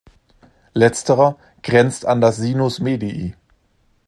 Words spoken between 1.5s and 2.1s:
grenzt